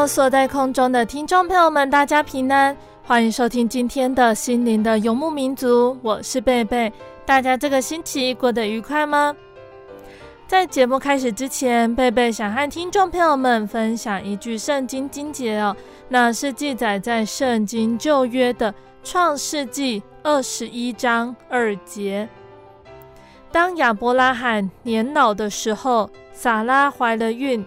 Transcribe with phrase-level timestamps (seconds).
[0.00, 6.90] Hello，所在空中的听众朋友们，大家平安，欢迎收听今天的心灵的游牧民族，我是贝贝。
[7.26, 9.36] 大家这个星期过得愉快吗？
[10.48, 15.76] 在节目开始之前，贝贝想和听众朋友们分享一句圣经经节哦，
[16.08, 22.26] 那是记载在圣经旧约的创世纪二十一章二节。
[23.52, 27.62] 当亚伯拉罕年老的时候，撒拉怀了孕。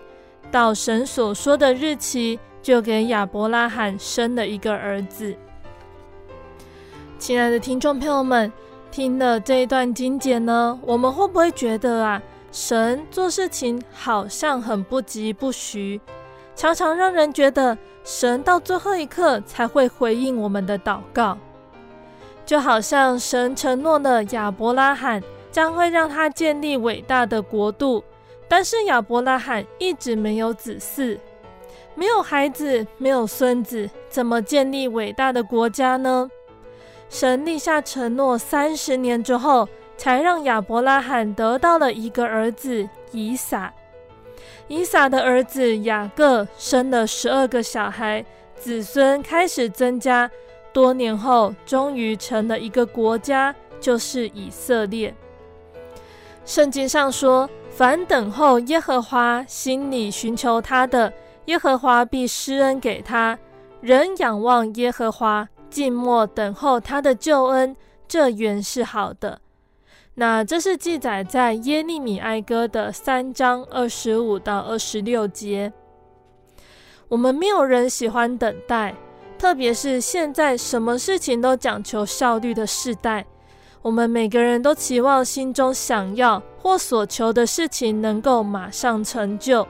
[0.53, 5.35] 到神所说的日期，就给亚伯拉罕生了一个儿子。
[7.17, 8.53] 亲爱的听众朋友们，
[8.91, 15.99] 听了这一段经节呢，我们会不会觉得啊，神做事情好像很不疾不徐，
[16.55, 21.35] 常常让人觉得神到最后一刻才会回应我们的祷告？
[22.45, 25.19] 就好像神承诺了亚伯拉罕
[25.51, 28.03] 将会让他建立伟大的国度。
[28.55, 31.17] 但是亚伯拉罕一直没有子嗣，
[31.95, 36.29] 没有孩子，没有孙子，怎么建立伟大的国家呢？
[37.09, 43.73] 神立下承诺，三十年之后，才让亚伯拉罕得到了一个儿子以撒。
[44.67, 48.23] 以撒的儿子雅各生了十二个小孩，
[48.55, 50.29] 子孙开始增加，
[50.71, 55.11] 多年后终于成了一个国家，就是以色列。
[56.45, 57.49] 圣经上说。
[57.75, 61.11] 凡等候耶和华、心里寻求他的，
[61.45, 63.37] 耶和华必施恩给他。
[63.81, 67.75] 人仰望耶和华，静默等候他的救恩，
[68.07, 69.41] 这原是好的。
[70.13, 75.73] 那这是记载在耶利米哀歌的三章二十五到二十六节。
[77.07, 78.93] 我们没有人喜欢等待，
[79.39, 83.25] 特别是现在什么事情都讲求效率的时代。
[83.83, 89.67] 我们每个人都期望心中想要或所求的事情能够马上成就，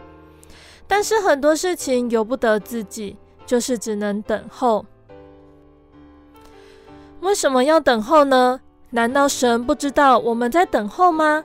[0.88, 4.86] 但是很多事情由不得自己，就是只能等候。
[7.22, 8.62] 为什么要等候呢？
[8.92, 11.44] 难道神不知道我们在等候吗？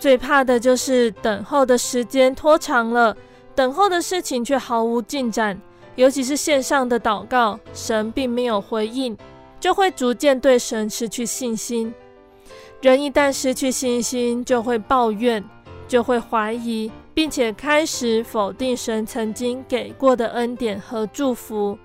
[0.00, 3.16] 最怕的就是等候的时间拖长了，
[3.54, 5.60] 等候的事情却毫无进展，
[5.94, 9.16] 尤其是线上的祷告，神并没有回应。
[9.62, 11.94] 就会逐渐对神失去信心。
[12.80, 15.42] 人一旦失去信心，就会抱怨，
[15.86, 21.78] 就会怀疑，并且开始否定神曾经给过的恩典和祝福，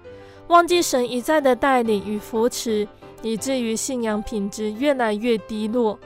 [0.48, 2.88] 忘记神一再的带领与扶持，
[3.22, 6.00] 以至于信仰品质越来越低落。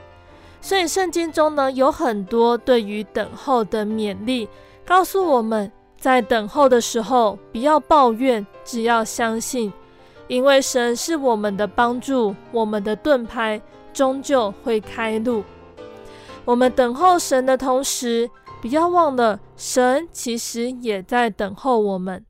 [0.60, 4.46] 所以圣经中呢，有很多对于等候的勉励，
[4.84, 9.72] 告诉我们在等候的时候不要抱怨，只要相信。
[10.28, 13.60] 因为神是我们的帮助，我们的盾牌
[13.92, 15.44] 终究会开路。
[16.44, 22.24] 我们等候神的同时，不要忘了，神其实也在等候我们。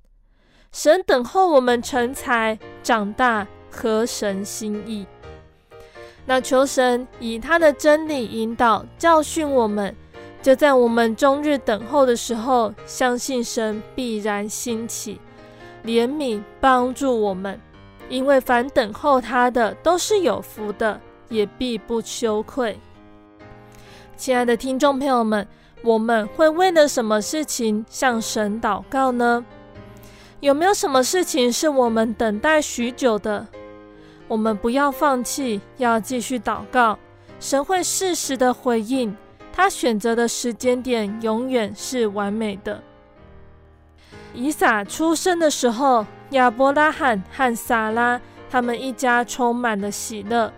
[0.73, 5.07] 神等候我们成才、长大，合神心意。
[6.25, 9.95] 那求神以他的真理引导、教训我们，
[10.41, 15.21] 就在我们终日等候的时候，相信神必然兴起，
[15.85, 17.61] 怜悯帮助我们。
[18.13, 21.01] 因为凡等候他的都是有福的，
[21.31, 22.79] 也必不羞愧。
[24.19, 25.49] 亲爱的听众朋友们，
[25.83, 29.43] 我们会为了什么事情向神祷告呢？
[30.41, 33.47] 有没有什么事情是我们等待许久的？
[34.29, 36.99] 我们不要放弃，要继续祷告，
[37.41, 39.17] 神会适时的回应，
[39.55, 42.83] 他选择的时间点永远是完美的。
[44.35, 48.21] 以撒出生的时候，亚伯拉罕和撒拉
[48.51, 50.53] 他们一家充满了喜乐。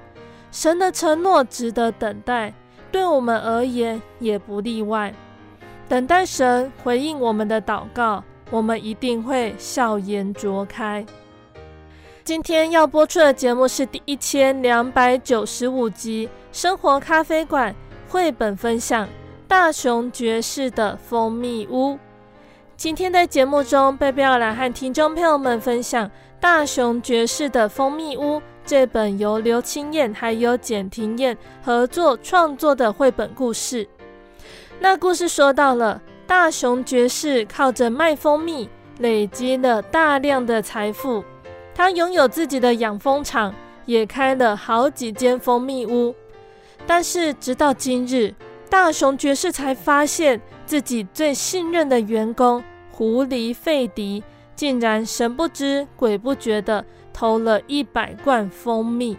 [0.51, 2.55] 神的承诺值得等待，
[2.91, 5.13] 对我们而言也不例外。
[5.89, 11.05] 等待神回应我们的祷告，我们一定会笑颜卓开。
[12.23, 16.27] 今天要播出的节目是第一千两百九十五集
[16.59, 17.73] 《生活咖啡馆》
[18.11, 19.07] 绘本分享
[19.47, 21.95] 《大熊爵士的蜂蜜屋》。
[22.77, 26.07] 今天在节目中，贝贝要来和听众朋友们分享
[26.41, 33.89] 《大熊爵士的蜂蜜屋》这本由刘清燕还有简廷燕合作创作的绘本故事。
[34.81, 38.69] 那故事说到了大熊爵士靠着卖蜂蜜
[38.99, 41.25] 累积了大量的财富，
[41.75, 43.55] 他拥有自己的养蜂场，
[43.87, 46.15] 也开了好几间蜂蜜屋。
[46.87, 48.35] 但是直到今日，
[48.75, 50.41] 大熊爵士才发现。
[50.67, 54.25] 自己最信任的员工狐狸费迪，
[54.57, 59.17] 竟然神不知鬼不觉地偷了一百罐蜂蜜。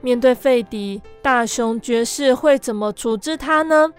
[0.00, 3.92] 面对费迪，大熊爵士会怎么处置他呢？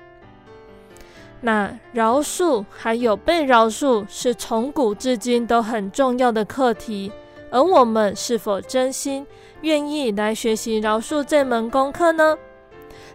[1.42, 7.12] 那饶恕还有被饶恕是从古至今都很重要的课题，
[7.52, 9.28] 而我们是否真心
[9.62, 12.36] 愿意来学习饶恕这门功课呢？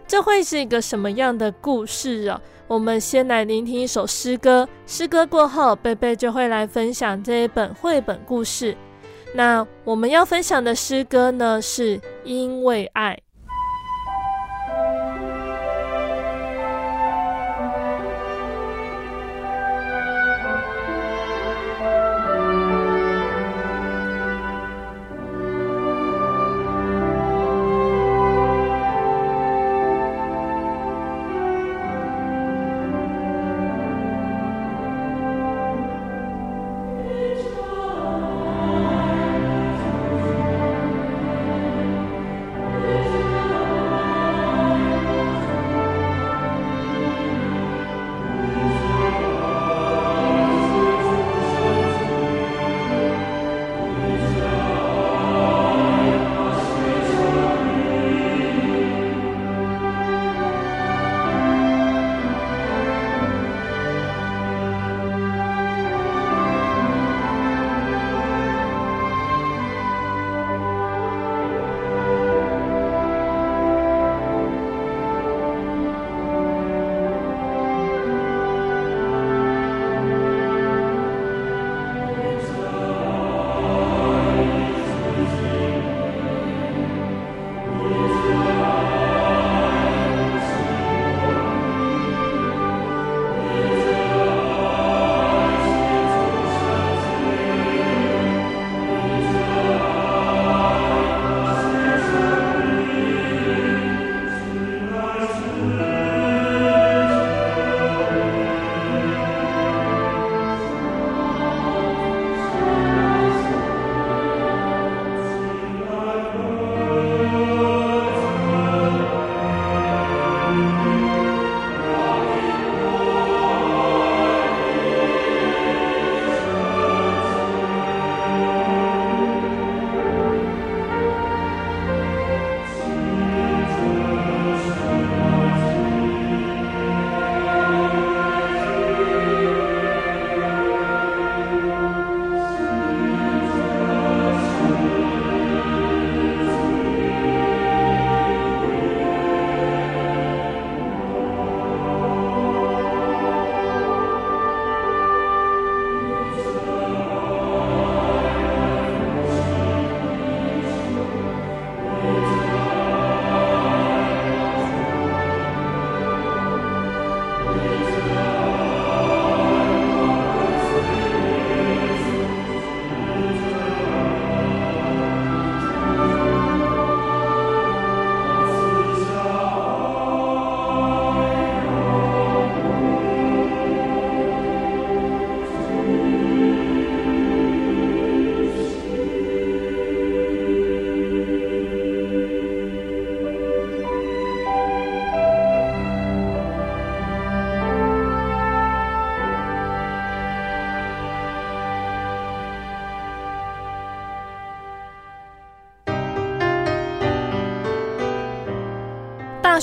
[0.07, 2.41] 这会是一个什么样的故事啊？
[2.65, 8.75] 我们先来聆听一首诗歌，诗歌过后，贝贝就会来分享这一本绘本故事。
[9.33, 13.19] 那我们要分享的诗歌呢，是因为爱。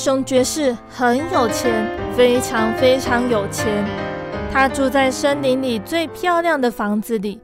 [0.04, 1.72] 熊爵士很有钱，
[2.14, 3.82] 非常非常有钱。
[4.52, 7.40] 他住在森林里最漂亮的房子里。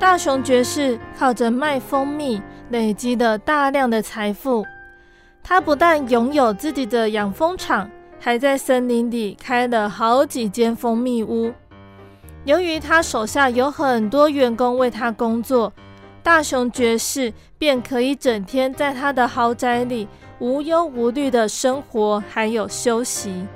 [0.00, 4.66] 大熊爵士靠着卖蜂蜜累积了大量的财富。
[5.44, 11.52] 他不但拥有自己的养蜂场，还在森林里开了好几间蜂蜜屋。
[12.44, 15.72] 由于他手下有很多员工为他工作，
[16.20, 20.08] 大熊爵士便可以整天在他的豪宅里
[20.42, 23.46] 无忧无虑的生活，还有休息。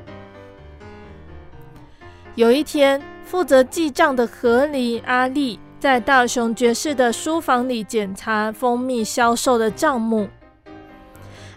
[2.36, 10.28] 有一天，负责记账的河狸阿力在大熊爵士的书房里检查蜂蜜销售的账目。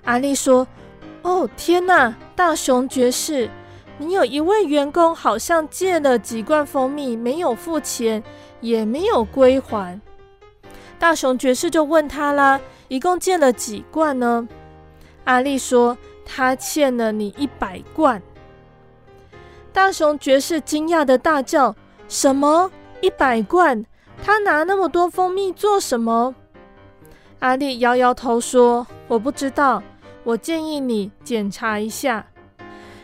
[0.03, 0.67] 阿力说
[1.21, 3.48] ：“哦，天哪，大熊爵士，
[4.00, 8.24] 你有一位员工好像借了几罐蜂蜜，没有付钱，
[8.62, 10.01] 也没有归还。”
[10.98, 12.59] 大熊爵士就问他啦
[12.89, 14.48] ：“一共借了几罐呢？”
[15.29, 15.95] 阿力说
[16.25, 18.19] ：“他欠了你一百罐。”
[19.71, 21.75] 大熊爵士惊讶的大叫
[22.09, 22.71] ：“什么？
[23.00, 23.86] 一百罐？
[24.24, 26.33] 他拿那么多蜂蜜做什么？”
[27.38, 29.83] 阿力摇摇头说：“我不知道。
[30.24, 32.25] 我建议你检查一下。”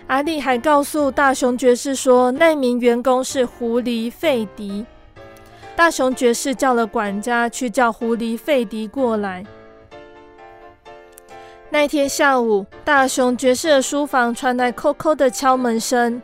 [0.07, 4.83] 阿力还告诉大熊爵士说：“那名员工是狐狸费迪。”
[5.77, 9.45] 大熊爵士叫了管家去叫狐狸费迪过来。
[11.77, 16.21] 那天下午，大熊爵士的书房传来“叩叩”的敲门声。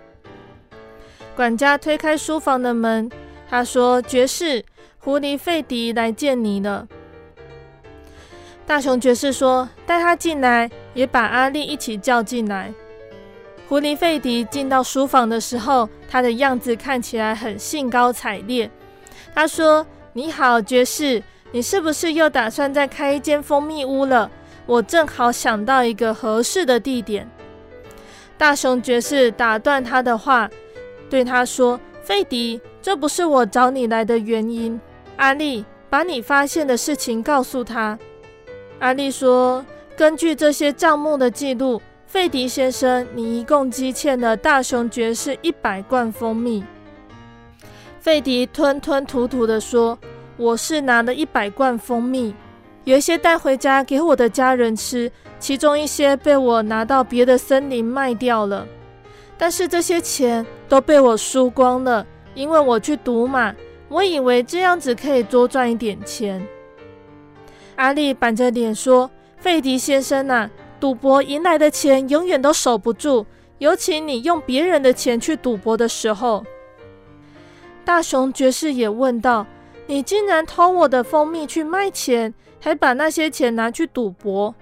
[1.35, 3.11] 管家推开书房的门，
[3.49, 4.63] 他说：“爵士，
[4.99, 6.87] 狐狸费迪来见你了。”
[8.65, 12.73] 大熊爵士说：“带他进来，也把阿力一起叫进来。”
[13.67, 18.71] 狐狸费迪进到书房的时候，他的样子看起来很兴高采烈。
[19.35, 24.31] 他说：“你好，爵士，你是不是又打算再开一间蜂蜜屋了？
[24.71, 27.29] 我正好想到一个合适的地点。”
[28.39, 30.49] 大熊爵士打断他的话。
[31.09, 34.79] 对他说：“费迪，这不是我找你来的原因。
[35.17, 37.99] 阿力，把你发现的事情告诉他。”
[38.79, 39.65] 阿力说
[39.97, 46.63] ：“根据这些账目的记录，费迪先生，你一共积欠了大熊爵士一百罐蜂蜜。”
[47.99, 49.99] 费迪吞吞吐吐地说
[50.37, 52.33] ：“我是拿了一百罐蜂蜜，
[52.83, 58.67] 有一些带回家给我的家人吃，其中一些被我拿到别的森林卖掉了。”
[59.37, 63.53] 但是这些钱都被我输光了，因为我去赌马，
[63.89, 66.45] 我以为这样子可以多赚一点钱。
[67.75, 73.25] 阿力板着脸说：“费迪先生呐、啊，赌博赢来的钱永远都守不住，
[73.57, 76.43] 尤其你用别人的钱去赌博的时候。”
[77.83, 79.47] 大熊爵士也问道
[79.87, 84.55] ：“你竟然偷我的蜂蜜去卖钱，还把那些钱拿去赌博？”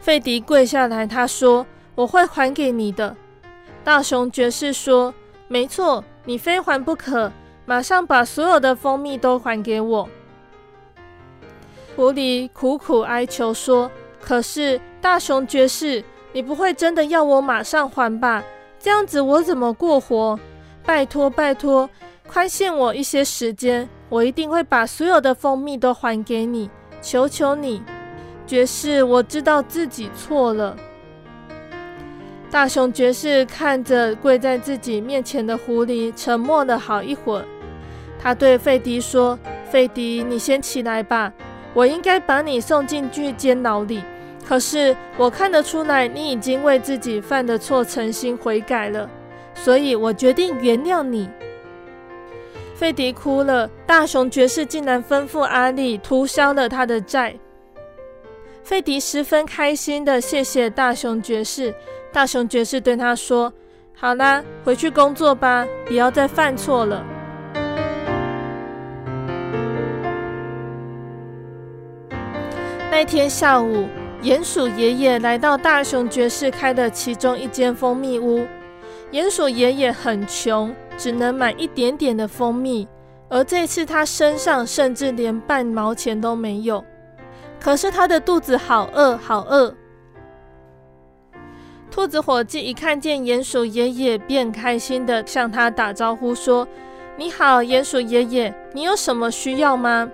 [0.00, 3.16] 费迪跪下来，他说：“我会还给你的。”
[3.84, 5.14] 大熊爵士说
[5.46, 7.30] ：“没错，你非还不可，
[7.64, 10.08] 马上把所有的蜂蜜都还给我。”
[11.94, 18.42] 狐狸苦苦哀求说：“可是，大熊爵士，你不会真的要我马上还吧？
[18.78, 20.38] 这样子我怎么过活？
[20.84, 21.88] 拜托，拜托，
[22.28, 26.70] 宽限我一些时间，我一定会把所有的蜂蜜都还给你，
[27.06, 27.80] 求求你，
[28.48, 30.76] 爵士，我知道自己错了。”
[32.50, 37.44] 大熊爵士看着跪在自己面前的狐狸，沉默了好一会儿。
[38.18, 39.38] 他对费迪说
[39.70, 41.32] ：“费迪，你先起来吧。
[41.74, 44.02] 我应该把你送进去监牢里，
[44.44, 49.08] 可是我看得出来，你已经为自己犯的错诚心悔改了，
[49.54, 51.28] 所以我决定原谅你。”
[52.76, 53.68] 费迪哭了。
[53.86, 57.34] 大熊爵士竟然吩咐阿力涂销了他的债。
[58.62, 61.74] 费迪十分开心的谢谢大熊爵士。
[62.12, 63.52] 大熊爵士对他说
[63.96, 67.02] ：“好啦，回去工作吧，不要再犯错了。”
[72.90, 73.88] 那天下午，
[74.22, 78.46] 鼹鼠爷爷来到大熊爵士开的其中一间蜂蜜屋。
[79.12, 82.86] 鼹鼠爷爷很穷，只能买一点点的蜂蜜，
[83.28, 86.84] 而这次他身上甚至连半毛钱都没有。
[87.60, 89.74] 可是他的肚子好饿，好饿。
[91.90, 96.66] 兔子伙计一看见鼹鼠爷爷，便开心地向他打招呼说
[97.16, 100.10] ：“你好，鼹鼠爷爷，你有什么需要吗？”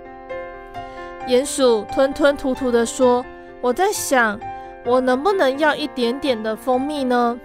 [1.26, 3.24] 鼹鼠吞吞吐吐地说
[3.60, 4.38] ：“我在想，
[4.84, 7.38] 我能不能要一点点的蜂蜜呢？”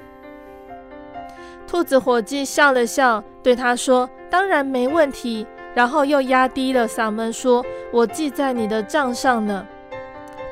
[1.68, 5.46] 兔子伙计笑了笑，对他说：“当然没问题。”
[5.76, 9.68] 然后又压低了嗓门说：“我记在你的账上呢。”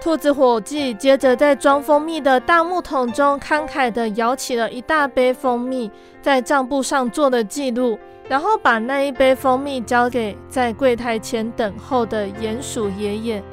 [0.03, 5.89] 兔子伙计接着在装蜂蜜的大木桶中慷慨地舀起了一大杯蜂蜜，
[6.21, 13.43] 在账簿上做了记录，然后把那一杯蜂蜜交给在柜台前等候的鼹鼠爷爷。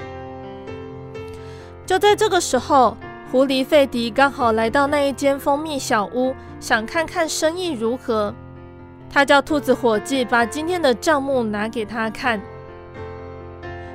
[1.87, 2.97] 就在这个时候，
[3.33, 8.35] 狐狸费迪刚好来到那一间蜂蜜小屋，想看看生意如何。
[9.09, 12.39] 他叫兔子伙计把今天的账目拿给他看。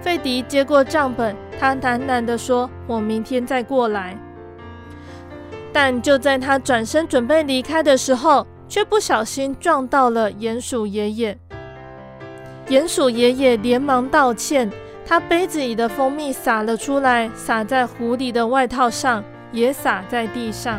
[0.01, 4.17] 费迪接过账本，他喃喃地说：“我明天再过来。”
[5.71, 11.37] 但就在他转身准备离开的时候，却不小心撞到了鼹鼠爷爷。
[12.67, 14.71] 鼹鼠爷爷连忙道歉，
[15.07, 19.23] 他杯子里的蜂蜜洒了出来，洒在狐狸的外套上，
[19.53, 20.77] 也洒在地上。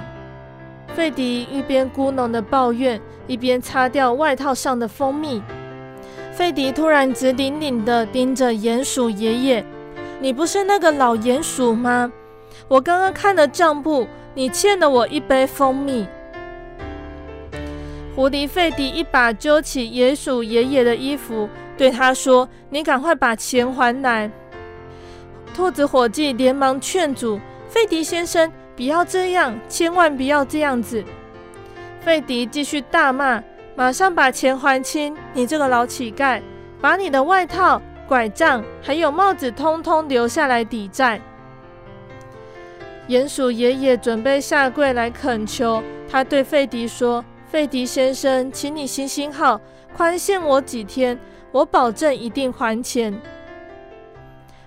[0.94, 5.42] 费迪一边咕哝的抱怨，一边擦掉外套上的蜂蜜。
[6.30, 9.64] 费迪突然直挺挺地盯着鼹鼠爷爷
[10.20, 12.12] ：“你不是那个老鼹鼠吗？
[12.68, 16.06] 我刚刚看了账簿，你欠了我一杯蜂蜜。”
[18.14, 24.30] 狐狸费迪一把揪起鼹鼠爷爷的衣服，对他说：“你赶快把钱还来！”
[25.54, 31.02] 兔子伙计连忙劝阻：“费迪先生，不要这样，千万不要这样子。”
[32.04, 33.42] 费迪继续大骂。
[33.76, 35.16] 马上把钱还清！
[35.32, 36.42] 你这个老乞丐，
[36.80, 41.20] 把你的外套、拐杖还有帽子通通留下来抵债。
[43.06, 45.80] 鼹鼠爷爷准备下跪来恳求，
[46.10, 49.60] 他对费迪说：“费迪先生，请你行行好，
[49.96, 51.16] 宽限我几天，
[51.52, 53.12] 我保证一定还钱。”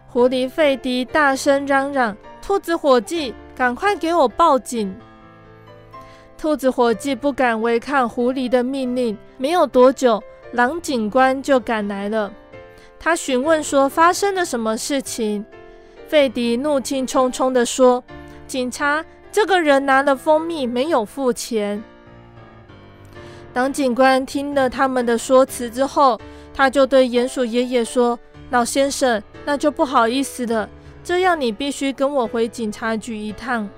[0.07, 4.93] 狐狸费迪大声嚷嚷：“兔子伙计，赶快给我报警！”
[6.37, 10.21] 兔子伙计不敢违抗狐狸的命令，没有多久，
[10.51, 12.33] 狼警官就赶来了。
[12.99, 15.45] 他询问说：“发生了什么事情？”
[16.09, 18.03] 费迪怒气冲冲地说
[18.47, 21.81] ：“警察，这个人拿了蜂蜜没有付钱。”
[23.53, 26.19] 狼警官听了他们的说辞之后，
[26.53, 28.19] 他就对鼹鼠爷爷说
[28.51, 30.69] ：“老先生，那就不好意思了，
[31.03, 33.69] 这样你必须跟我回警察局一趟。”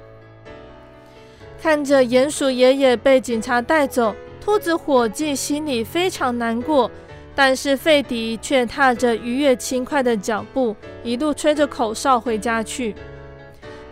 [1.61, 6.91] 看着鼹鼠爷爷被警察带走，兔子伙计心里非常难过，
[7.33, 12.93] 但是费迪却踏着愉悦轻快的脚步，一路吹着口哨回家去。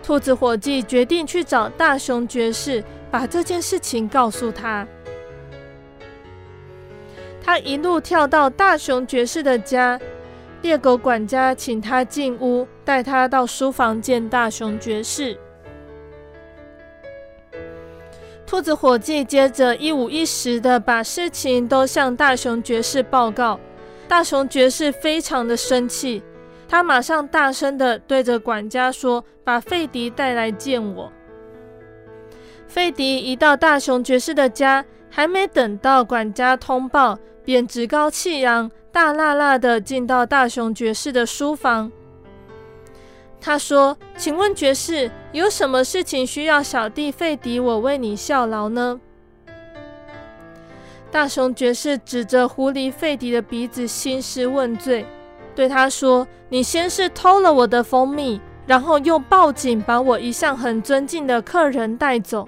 [0.04, 4.86] 兔子伙计决定去找大熊爵士，把这件事情告诉他。
[7.44, 10.00] 他一路跳到大熊爵士的家，
[10.62, 15.38] 猎狗管家请他进屋，带他到书房见大熊爵士。
[18.46, 23.60] 兔子伙计接着一五一十的把事情都向大熊爵士报告，
[24.08, 26.22] 大熊爵士非常的生气，
[26.68, 31.12] 他马上大声的对着管家说：“把费迪带来见我。”
[32.68, 41.92] 费迪一到大熊爵士的家，还没等到管家通报，便趾高气扬、大辣辣的进到大雄爵士的书房。
[43.42, 49.00] 他说：“请问爵士，有什么事情需要小弟费迪我为你效劳呢？”
[51.12, 55.06] 大雄爵士指着狐狸费迪的鼻子兴师问罪，
[55.54, 62.48] 对他说：“你先是偷了我的蜂蜜，然后又报警把我一向很尊敬的客人带走。”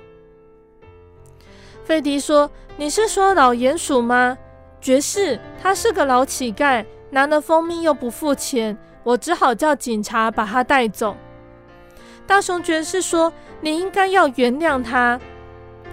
[1.84, 4.38] 费迪说：“你是说老鼹鼠吗？
[4.80, 11.14] 爵士，他是个老乞丐，拿了蜂蜜又不付钱。”我只好叫警察把他带走。
[12.26, 15.20] 大熊爵士说：“你应该要原谅他。”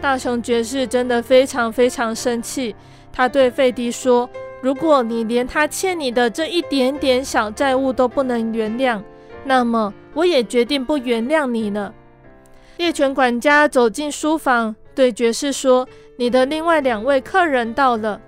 [0.01, 2.75] 大熊爵士真的非常非常生气，
[3.13, 4.31] 他对费迪说
[4.63, 9.03] ：“如果你连他欠你的这一点点小债务都不能原谅，
[9.43, 11.93] 那么我也决定不原谅你了。”
[12.79, 18.21] 猎犬管家走进书房，对爵士说：“你的另外两位客人到了。”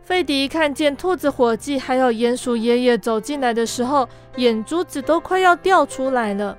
[0.00, 6.56] 费迪看见兔子伙计还有鼹鼠爷爷走进来的时候，眼珠子都快要掉出来了。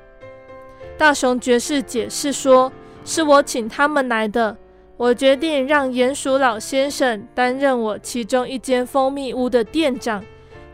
[0.98, 2.70] 大熊爵士解释说
[3.06, 4.58] ：“是我请他们来的，
[4.98, 10.22] 我决定让鼹鼠老先生担任我其中一间蜂蜜屋的店长，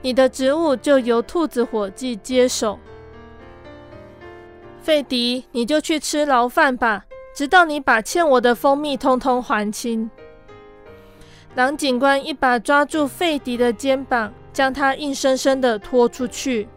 [0.02, 2.80] 你的职务就由兔子伙计接手。
[4.82, 10.10] 费迪，你就去吃牢饭吧，直到你把欠我的蜂蜜通通还清。”
[11.54, 16.68] 狼警官一把抓住费迪的肩膀，将他硬生生的拖出去。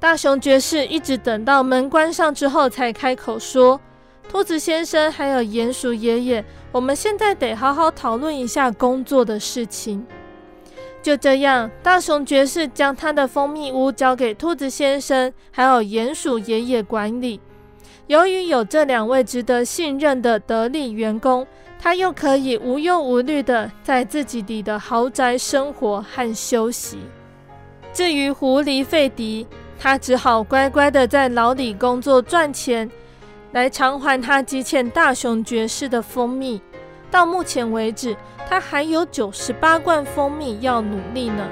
[0.00, 3.80] 大熊爵士一直等到门关上之后，才开口说
[4.28, 10.06] ：“兔子先生，还有鼹鼠爷爷，我们现在得好好讨论一下工作的事情。”
[11.02, 17.40] 就这样，大熊爵士将他的蜂蜜屋交给兔子先生还有鼹鼠爷爷管理。
[18.08, 21.46] 由于有这两位值得信任的得力员工，
[21.78, 26.98] 他又可以无忧无虑地在自己里的豪宅生活和休息。
[27.92, 29.46] 至于狐狸费迪，
[29.78, 32.90] 他只好乖乖地在牢里工作赚钱，
[33.52, 36.58] 来偿还他积欠大熊爵士的蜂蜜。
[37.10, 38.16] 到目前为止，
[38.48, 41.46] 他还有九十八罐蜂蜜要努力呢。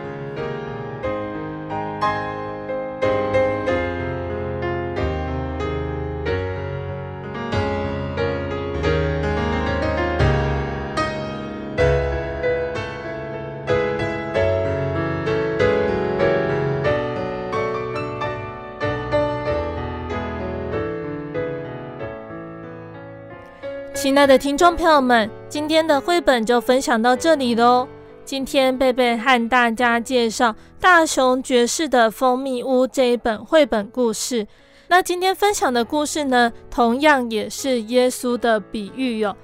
[23.96, 27.88] 亲爱的听众朋友们，今天的绘本就分享到这里喽。
[28.26, 34.46] 今天贝贝和大家介绍《大熊爵士的蜂蜜屋》这一本绘本故事。
[34.88, 39.34] 那今天分享的故事呢，同样也是耶稣的比喻哟。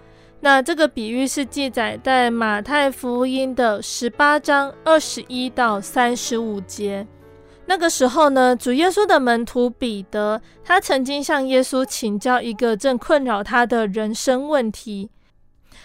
[0.40, 7.06] 那这个比喻是记载在马太福音的十八章二十一到三十五节。
[7.72, 15.08] 那个时候呢，主耶稣的门徒彼得，他曾经向耶稣请教一个正困扰他的人生问题，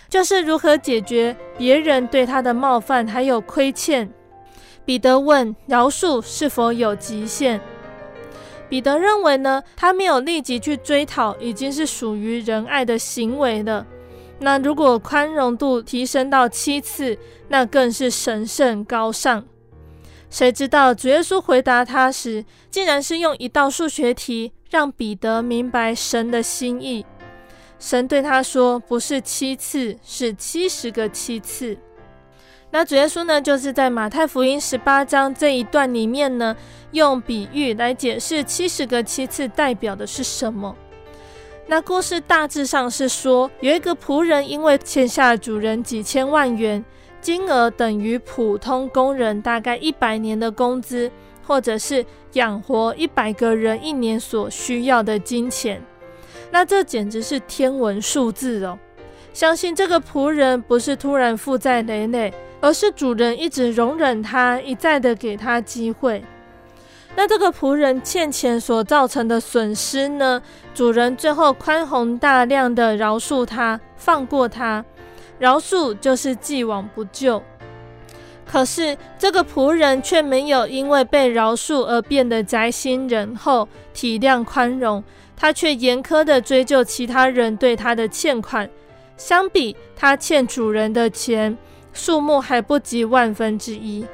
[0.10, 4.12] 就是如何解决别人对他的冒犯还有亏欠。
[4.84, 7.62] 彼得问：饶恕是否有极限？
[8.68, 13.88] 彼得认为呢，他没有立即去追讨，已经是属于仁爱的行为了。
[14.40, 19.46] 那如果宽容度提升到七次，那更是神圣高尚。
[20.30, 27.06] 谁知道主耶稣回答他时，竟然是用一道数学题让彼得明白神的心意。
[27.80, 31.78] 神对他说：“不是七次，是七十个七次。”
[32.72, 36.56] 那主耶稣呢，就是在马太福音十八章这一段里面呢，
[36.92, 40.76] 用比喻来解释七十个七次代表的是什么。
[41.68, 46.84] 那故事大致上是说，有一个仆人因为欠下主人几千万元。
[47.28, 51.12] 金额等于普通工人大概一百年的工资，
[51.46, 55.84] 或者是养活一百个人一年所需要的金钱。
[56.52, 58.80] 那这简直是天文数字哦！
[59.34, 66.24] 相信这个仆人不是突然负债累累，而是主人一直容忍他，一再的给他机会。
[67.14, 70.42] 那这个仆人欠钱所造成的损失呢？
[70.74, 74.86] 主人最后宽宏大量的饶恕他，放过他。
[75.40, 77.42] 饶恕就是既往不咎，
[78.46, 85.04] 可是这个仆人却没有因为被饶恕而变得宅心仁厚、体谅宽容，
[85.36, 88.70] 他却严苛地追究其他人对他的欠款。
[89.16, 91.58] 相比他欠主人的钱，
[91.92, 94.06] 数目还不及万分之一。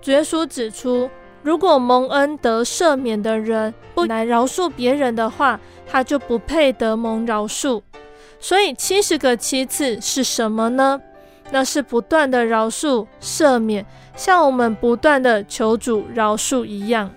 [0.00, 1.10] 主耶稣指出，
[1.42, 7.82] 如果蒙恩得赦免的人不来饶恕别人的话，他就不配得蒙饶恕。
[8.40, 11.00] 所以七十个七次是什么呢？
[11.50, 17.10] 那是不断的饶恕、赦免，像我们不断的求主饶恕一样。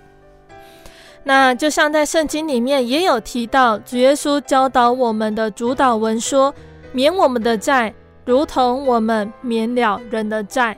[1.24, 6.52] 那就像在圣经里面也有提到，主耶稣教导我们的主祷文说
[6.92, 10.76] ：“免我们的债，如同我们免了人的债。”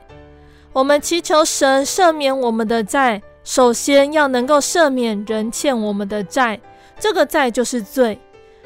[0.75, 6.61] 我们祈求神赦免我们的债，首先要能够赦免人欠我们的债，
[6.99, 8.19] 这个债就是罪。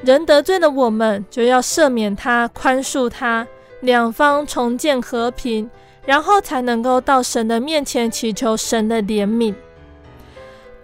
[0.02, 3.46] 人得罪了我们，就要赦免他、宽恕他，
[3.80, 5.68] 两方重建和平，
[6.06, 9.54] 然后才能够到神的面前祈求神的怜悯。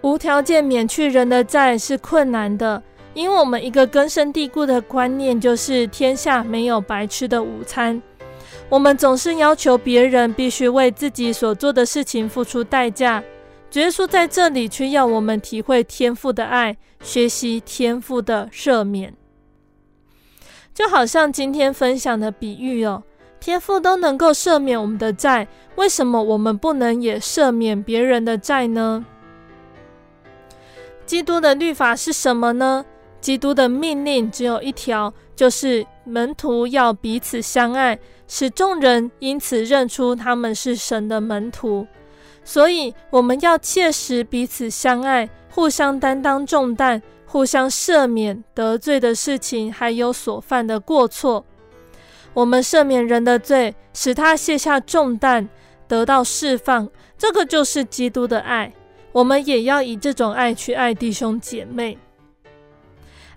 [0.01, 8.01] 无条件免去人的债是困难的，因为我们一个根深蒂固的观念就是天下没有白吃的午餐。
[8.67, 13.23] 我们总是要求别人必须为自己所做的事情付出代价。
[13.79, 19.13] 耶稣在这里却要我们体会天父的爱，学习天父的赦免，
[20.73, 23.03] 就好像今天分享的比喻哦，
[23.39, 29.05] 天父都能够赦免我们的债，为什么我们不能也赦免别人的债呢？
[31.05, 32.85] 基督的律法是什么呢？
[33.19, 41.85] 基督的命令只有一条，就是门徒要彼此相爱，使众人因此认出他们是神的门徒。
[42.45, 51.43] 所以，我们要切实彼此相爱，互相担当重担，互相赦免得罪的事情，还有所犯的过错。
[52.33, 55.49] 我们赦免人的罪，使他卸下重担，
[55.87, 56.87] 得到释放。
[57.17, 58.71] 这个就是基督的爱。
[59.11, 61.97] 我们也要以这种爱去爱弟兄姐妹。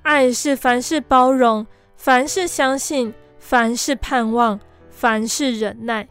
[0.03, 1.67] 爱是凡事包容，
[1.97, 4.59] 凡事相信，凡事盼望，
[4.91, 6.09] 凡事忍耐。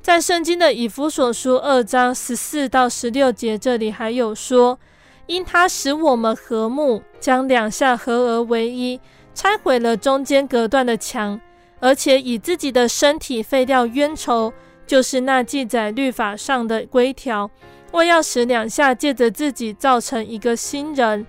[0.00, 4.78] 在圣经的以弗所书二章十四到十六节，这里还有说
[5.26, 8.98] ：“因他使我们和睦，将两下合而为一，
[9.34, 11.38] 拆毁了中间隔断的墙，
[11.80, 14.52] 而且以自己的身体废掉冤仇，
[14.86, 17.50] 就是那记载律法上的规条，
[17.92, 21.26] 为要使两下借着自己造成一个新人，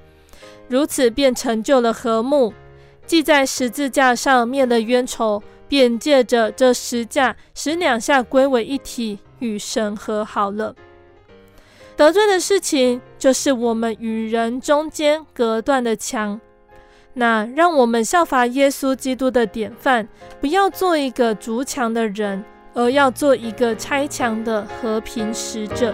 [0.70, 2.54] 如此便成就了和睦。
[3.06, 10.76] 记在十字架上灭了冤仇。”便借着这十架，使两下归为一体，与神和好了。
[11.96, 16.42] 得罪的事情，就是我们与人中间隔断的墙。
[17.14, 20.08] 那让我们效法耶稣基督的典范，
[20.40, 25.94] 不要做一个筑墙的人，而要做一个拆墙的和平使者。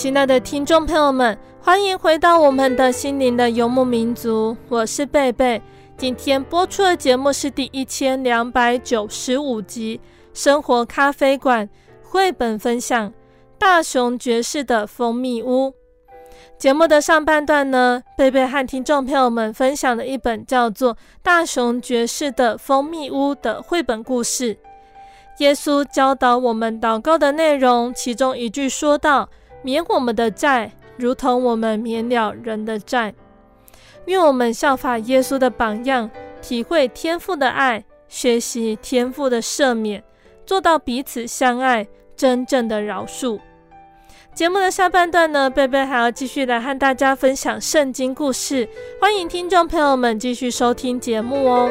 [0.00, 5.60] 亲爱的听众朋友们，欢迎回到我们的心灵的游牧民族，我是贝贝。
[5.98, 10.00] 今天播出的节目是第一千两百九十五集
[10.32, 11.68] 《生活咖啡馆》
[12.02, 13.10] 绘本分享
[13.58, 15.66] 《大熊爵士的蜂蜜屋》。
[16.56, 24.56] 节目的上半段呢，贝贝和听众朋友们分享了一本叫做《大熊爵士的蜂蜜屋》的绘本故事。
[25.40, 29.28] 耶稣教导我们祷告的内容，其中一句说道。
[29.62, 33.14] 免我们的债，如同我们免了人的债。
[34.06, 40.02] 愿我们效法耶稣的榜样，体会天父的爱，学习天父的赦免，
[40.46, 43.38] 做到彼此相爱，真正的饶恕。
[44.34, 48.68] 节目的下半段呢，贝贝还要继续来和大家分享圣经故事，
[49.00, 51.70] 欢迎听众朋友们继续收听节目哦。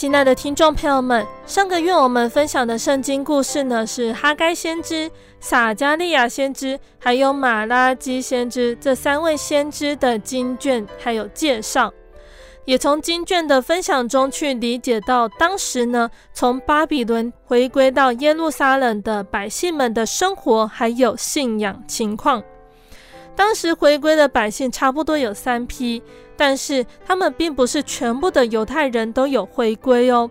[0.00, 5.10] 亲爱的听众朋友们，上个月我们分享的圣经故事呢，是哈该先知、
[5.40, 11.92] 撒迦利亚先知，还有马拉基先知这三位先知的经卷，还有介绍，
[12.64, 22.42] 也从经卷的分享中去理解到当时呢，从巴比伦回归到耶路撒冷的百姓们的生活还有信仰情况。
[23.36, 26.02] 当时回归的百姓差不多有三批。
[26.40, 30.30] 但是他们并不是全部的犹太人都有回归哦。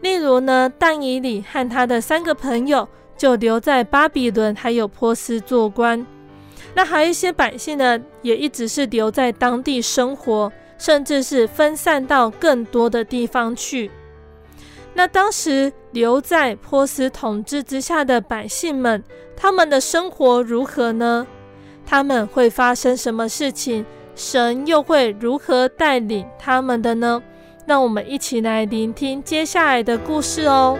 [0.00, 6.06] 例如呢，但以理和他的三个朋友就留在巴比伦还有波斯做官。
[6.74, 13.90] 那还有一些百姓呢，也一直是留在当地生活，甚至是分散到更多的地方去。
[14.94, 19.02] 那当时留在波斯统治之下的百姓们，
[19.36, 21.26] 他们的生活如何呢？
[21.84, 23.84] 他们会发生什么事情？
[24.14, 27.22] 神又会如何带领他们的呢？
[27.66, 30.78] 让我们一起来聆听接下来的故事哦。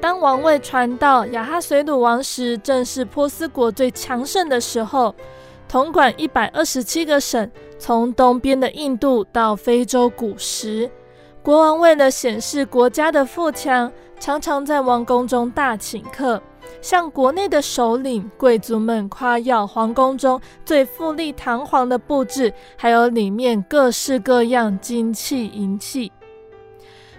[0.00, 5.14] 当王位传到亚哈随鲁王时，正是波斯国最强盛的时候，
[5.68, 7.50] 统管一百二十七个省。
[7.82, 10.88] 从东边的印度到非洲古时，
[11.42, 13.90] 国王为了显示国家的富强，
[14.20, 16.40] 常常在王宫中大请客，
[16.80, 26.12] 向国内的首领、贵族们夸耀皇宫中最富丽堂皇的布置，还有里面各式各样金器银器。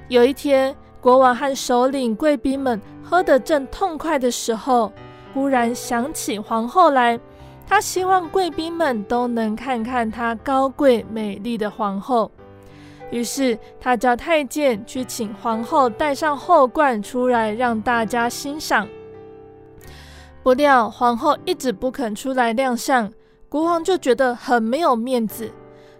[0.07, 4.93] 有一天，国王和首领、贵宾们喝得正痛快的时候，
[5.33, 7.19] 忽然想起皇后来。
[7.73, 12.29] 他希望贵宾们都能看看他高贵美丽的皇后，
[13.09, 18.87] 于是他叫太监去请皇后带上后冠出来让大家欣赏。
[20.43, 23.11] 不料皇后一直不肯出来亮相，
[23.49, 25.51] 国王就觉得很没有面子。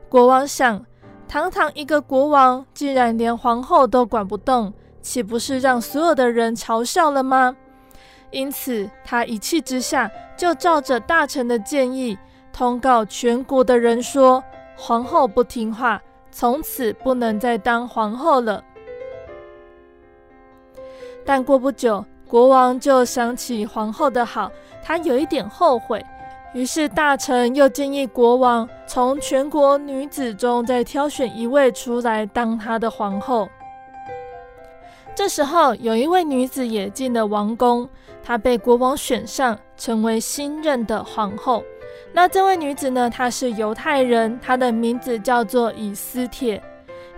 [0.08, 0.86] 国王想，
[1.28, 7.56] 堂堂一个国王，既然连皇后都管不动，岂不是让所有的人嘲笑了吗？
[8.34, 12.18] 因此，他一气之下就照着大臣的建议，
[12.52, 14.44] 通告全国的人说：
[14.76, 18.64] 皇后不听话，从此不能再当皇后了。
[21.24, 24.52] 但过不久，国王就想起皇后的好，
[24.84, 26.04] 他有一点后悔。
[26.56, 33.48] 于是大臣又建议国王从全国女子中再挑选一位出来当他的皇后。
[35.16, 37.88] 这时候，有一位女子也进了王宫，
[38.24, 41.64] 她被国王选上，成为新任的皇后。
[42.12, 43.10] 那这位女子呢？
[43.10, 46.62] 她是犹太人，她的名字叫做以斯帖。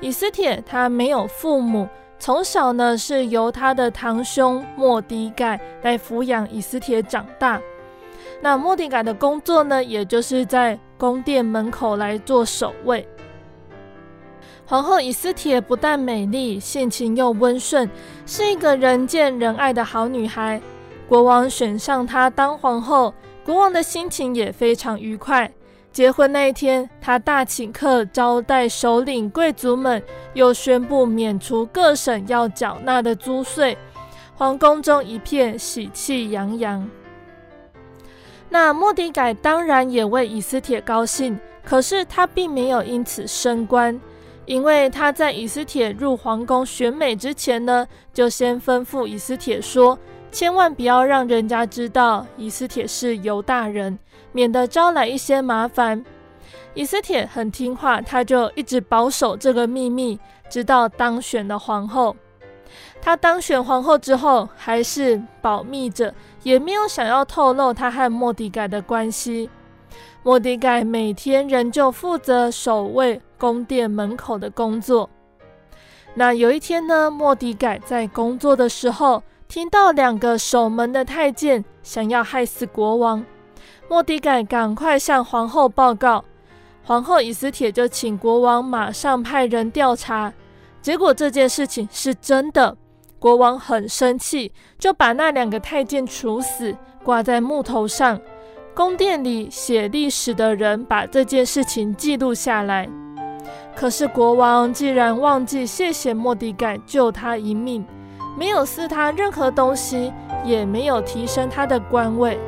[0.02, 1.88] 以斯帖她没有父母，
[2.20, 7.62] 从小呢是由她的堂兄末底改来抚养以斯帖长大。
[8.42, 13.08] 那末底改的工作呢，也就是在宫殿门口来做守卫。
[14.68, 17.88] 皇后以斯帖不但美丽，性情又温顺，
[18.26, 20.60] 是一个人见人爱的好女孩。
[21.08, 23.14] 国王选上她当皇后，
[23.46, 25.52] 国王的心情也非常愉快。
[25.92, 30.02] 结婚那一天，他大请客招待首领贵族们，
[30.34, 33.78] 又宣布免除各省要缴纳的租税，
[34.36, 36.86] 皇宫中一片喜气洋洋。
[38.50, 43.98] 那莫迪改当然也为以斯帖高兴，可是他并没有因此升官。
[44.46, 49.98] 因为他在以斯帖入皇宫选美之前呢，就先吩咐以斯帖说，
[50.32, 53.98] 千万不要让人家知道以斯帖是犹大人，
[54.32, 56.04] 免得招来一些麻烦。
[56.76, 62.16] 以斯帖很听话，他就一直保守这个秘密，直到当选了皇后。
[63.02, 69.50] 他当选皇后之后，还是保密着，也没有想要透露他和莫底改的关系。
[70.22, 75.10] 末底改每天仍旧负责守卫宫殿门口的工作。
[76.14, 83.24] 那有一天呢，莫迪改在工作的时候，听到两个守门的太监想要害死国王。
[83.90, 86.24] 莫迪改赶快向皇后报告，
[86.84, 90.34] 皇后以斯帖就请国王马上派人调查。
[90.82, 92.78] 结果这件事情是真的，
[93.20, 98.20] 国王很生气，就把那两个太监处死，挂在木头上。
[98.74, 102.90] 宫殿里写历史的人把这件事情记录下来，
[103.76, 107.86] 可是国王既然忘记谢谢莫迪盖救他一命，
[108.38, 110.14] 没有赐他任何东西，
[110.46, 112.40] 也没有提升他的官位。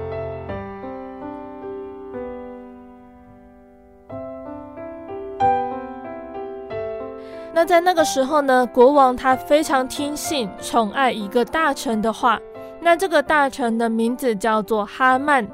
[7.53, 12.39] 那在那个时候呢，国王他非常听信、宠爱一个大臣的话，
[12.79, 15.45] 那这个大臣的名字叫做哈曼。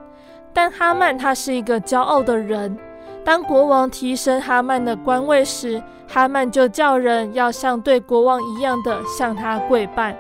[0.54, 2.78] 但哈曼他是一个骄傲的人。
[3.26, 10.18] 当国王提升哈曼的官位时，哈曼就叫人要像对国王一样的向他跪拜。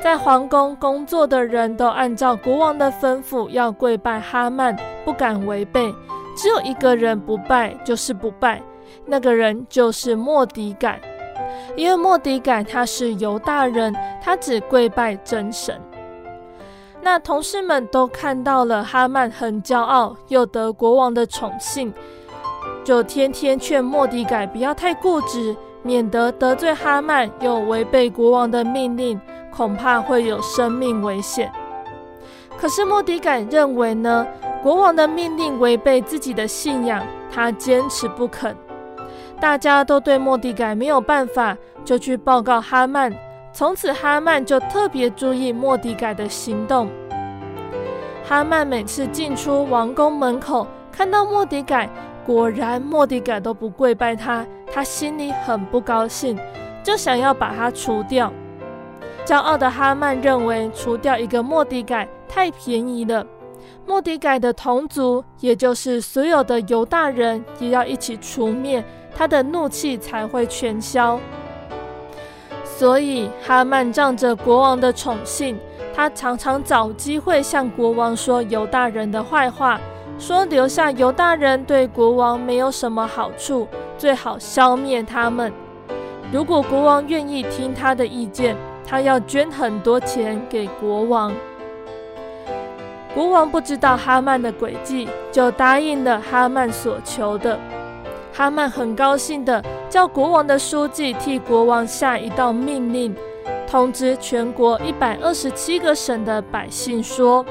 [0.00, 5.94] 在皇宫工作的人都按照国王的吩咐要跪拜哈曼，不敢违背。
[6.36, 8.62] 只有一个人不拜，就是不拜，
[9.04, 11.00] 那个人就是莫迪改。
[11.76, 15.80] 因为莫迪改他是犹大人，他只跪拜真神。
[17.00, 21.92] 那同事们都看到了哈曼很骄傲，又得国王的宠幸，
[22.84, 29.18] 就天天劝莫迪改不要太固执，免得得罪哈曼，又违背国王的命令，
[29.50, 31.50] 恐怕会有生命危险。
[32.58, 34.26] 可是莫迪改认为呢，
[34.62, 38.54] 国王的命令违背自己的信仰，他坚持不肯。
[39.40, 43.12] 大家都对莫迪改没有办法，就去报告哈曼。
[43.58, 46.88] 从此，哈曼就特别注意末底改的行动。
[48.24, 51.90] 哈曼每次进出王宫门口，看到末底改，
[52.24, 56.38] 果然末底改都不跪拜他，他心里很不高兴，
[56.84, 58.32] 就想要把他除掉。
[59.26, 63.26] 骄傲的哈曼认为，除掉一个末底改太便宜了，
[63.84, 68.84] 末底改的同族，也就是所有的犹大人，也要一起除灭，
[69.16, 71.18] 他的怒气才会全消。
[72.78, 75.58] 所以，哈曼仗着国王的宠幸，
[75.92, 79.80] 他常常找机会向国王说犹大人的坏话，
[80.16, 83.66] 说留下犹大人对国王没有什么好处，
[83.98, 85.52] 最好消灭他们。
[86.30, 91.34] 如果国王愿意听他的意见，他要捐很多钱给国王。
[93.12, 97.58] 国王不知道哈曼的诡计，就答应了哈曼所求的。
[98.38, 99.60] 哈曼很高兴地
[99.90, 103.12] 叫国王的书记替国王下一道命令，
[103.66, 107.44] 通知全国一百二十七个省的百姓说：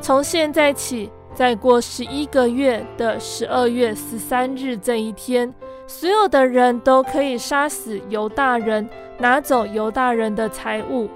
[0.00, 5.52] 从现在起，再过十一个月的十二月十三日这一天，
[5.88, 8.88] 所有的人都可以杀死犹大人，
[9.18, 11.10] 拿走犹大人的财物。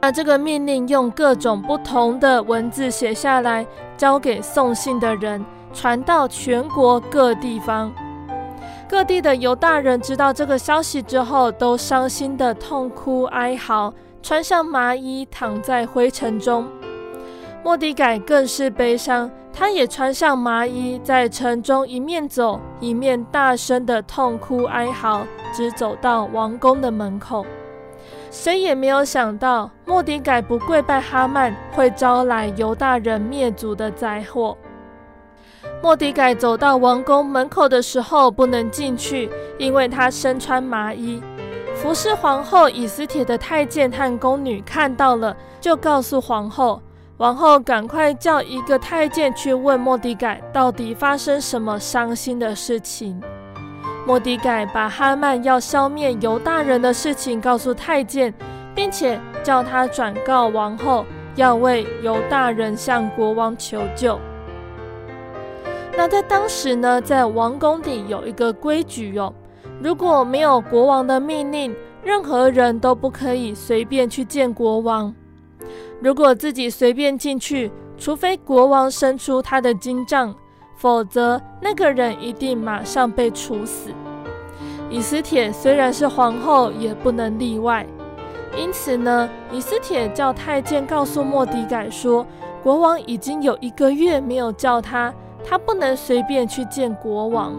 [0.00, 5.44] 那这个命令用各种不同的文字写下来，交给送信的人，
[5.74, 7.92] 传到全国各地方。
[8.88, 16.66] 各地的犹大人知道这个消息之后，都伤心的痛哭哀嚎，穿上麻衣躺在灰尘中。
[17.64, 27.44] 莫迪改更是悲伤，他也穿上麻衣，在城中一面走一面大声的痛哭哀嚎，直走到王宫的门口。
[28.30, 34.56] 谁也没有想到，莫迪改不跪拜哈曼，会招来犹大人灭族的灾祸。
[35.86, 41.22] 莫迪改走到王宫门口的时候，不能进去，因为他身穿麻衣。
[41.76, 46.82] 服侍皇后以斯帖的太监和宫女看到了，就告诉皇后。
[47.18, 53.22] 王后赶快叫一个太监去问莫迪改，到底发生什么伤心的事情。
[54.04, 58.34] 莫迪改把哈曼要消灭犹大人的事情告诉太监，
[58.74, 61.06] 并且叫他转告王后，
[61.36, 64.18] 要为犹大人向国王求救。
[65.96, 69.32] 那在当时呢，在王宫里有一个规矩哦，
[69.82, 71.74] 如果没有国王的命令，
[72.04, 75.14] 任何人都不可以随便去见国王。
[76.00, 80.34] 如果自己随便进去，除非国王伸出他的金杖。
[80.76, 83.90] 否则，那个人一定马上被处死。
[84.90, 87.86] 以斯帖虽然是皇后，也不能例外。
[88.54, 92.26] 因此呢，以斯帖叫太监告诉莫迪改说，
[92.62, 95.12] 国王已经有一个月没有叫他，
[95.46, 97.54] 他不能随便去见国王。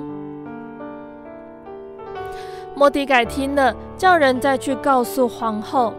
[2.75, 5.93] 莫迪改听了，叫人再去告诉皇后。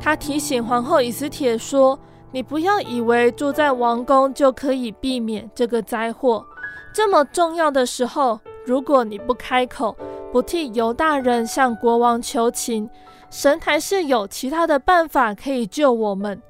[0.00, 1.98] 他提醒皇后以斯帖说。
[2.32, 6.46] 你不要以为住在王宫就可以避免这个灾祸。
[6.94, 9.96] 这么重要的时候，如果你不开口，
[10.30, 12.88] 不替犹大人向国王求情，
[13.30, 16.40] 神还是有其他的办法可以救我们。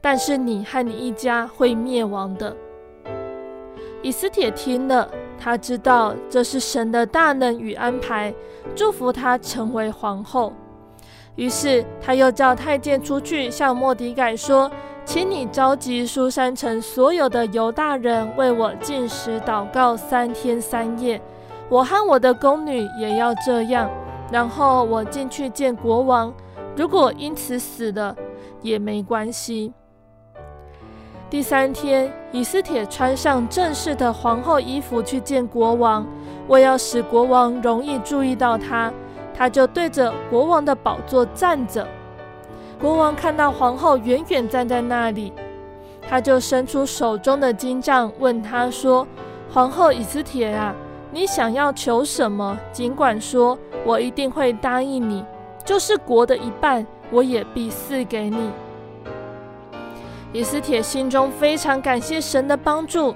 [0.00, 2.56] 但是你和你一家会灭亡的。
[4.04, 8.34] 以斯帖听了，他知道这是神的大能与安排，
[8.76, 10.52] 祝福他成为皇后。
[11.36, 14.70] 于是他又叫太监出去向莫迪改说。
[15.06, 21.20] 请你召集苏珊城所有的犹大人为我进食祷告三天三夜，
[21.68, 23.90] 我和我的宫女也要这样。
[24.30, 26.32] 然后我进去见国王，
[26.74, 28.16] 如果因此死了
[28.62, 29.72] 也没关系。
[31.34, 36.06] 第三天，以斯帖穿上正式的皇后衣服去见国王，
[36.46, 38.92] 为要使国王容易注意到他，
[39.36, 41.84] 他就对着国王的宝座站着。
[42.80, 45.32] 国王看到皇后远远站在那里，
[46.08, 49.04] 他就伸出手中的金杖，问他说
[49.52, 50.72] ：“皇后以斯帖啊，
[51.10, 52.56] 你想要求什么？
[52.70, 55.24] 尽管说，我一定会答应你。
[55.64, 58.50] 就是国的一半，我也必赐给你。”
[60.34, 63.14] 以斯帖心中非常感谢神的帮助，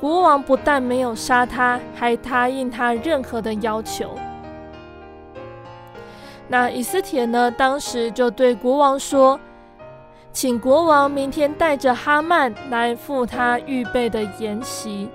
[0.00, 4.10] 国王不但没有杀他，还答应他任何的要求。
[6.48, 7.48] 那以斯帖呢？
[7.48, 9.38] 当时就对国王说
[10.34, 15.08] ：“请国王明天带着哈曼来赴他预备的筵席。”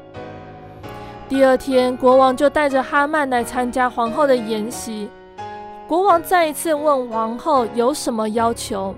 [1.28, 5.10] 第二天，国王就带着哈曼来参加皇后的筵席。
[5.90, 8.96] 国王再一次问王后有什么要求。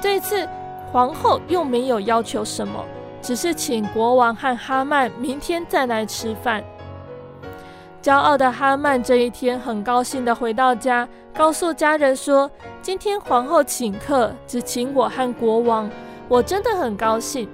[0.00, 0.46] 这次，
[0.90, 2.84] 皇后又没有要求什么，
[3.20, 6.64] 只是请国王和哈曼明天再来吃饭。
[8.00, 15.90] 骄傲的哈曼这一天很高兴地回到家，告诉家人说：“今天皇后请客，只请我和国王，
[16.28, 17.48] 我真的很高兴。